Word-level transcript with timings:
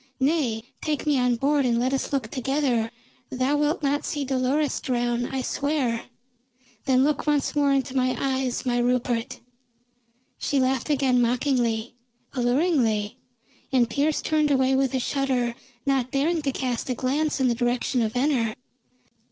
Nay, 0.19 0.63
take 0.81 1.05
me 1.05 1.19
on 1.19 1.35
board, 1.35 1.63
and 1.63 1.77
let 1.79 1.93
us 1.93 2.11
look 2.11 2.31
together. 2.31 2.89
Thou 3.29 3.55
wilt 3.55 3.83
not 3.83 4.03
see 4.03 4.25
Dolores 4.25 4.81
drown, 4.81 5.27
I 5.27 5.43
swear. 5.43 6.05
Then 6.85 7.03
look 7.03 7.27
once 7.27 7.55
more 7.55 7.71
into 7.71 7.95
my 7.95 8.17
eyes, 8.19 8.65
my 8.65 8.79
Rupert!" 8.79 9.41
She 10.39 10.59
laughed 10.59 10.89
again 10.89 11.21
mockingly, 11.21 11.93
alluringly, 12.33 13.19
and 13.71 13.87
Pearse 13.91 14.23
turned 14.23 14.49
away 14.49 14.75
with 14.75 14.95
a 14.95 14.99
shudder, 14.99 15.53
not 15.85 16.09
daring 16.09 16.41
to 16.41 16.51
cast 16.51 16.89
a 16.89 16.95
glance 16.95 17.39
in 17.39 17.47
the 17.47 17.53
direction 17.53 18.01
of 18.01 18.13
Venner. 18.13 18.55